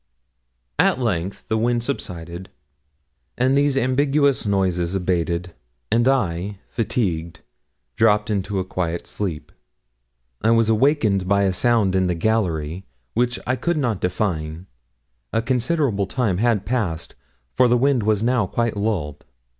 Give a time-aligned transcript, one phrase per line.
[0.79, 2.49] At length the wind subsided,
[3.37, 5.53] and these ambiguous noises abated,
[5.91, 7.41] and I, fatigued,
[7.97, 9.51] dropped into a quiet sleep.
[10.41, 12.83] I was awakened by a sound in the gallery
[13.13, 14.65] which I could not define.
[15.31, 17.13] A considerable time had passed,
[17.53, 19.23] for the wind was now quite lulled.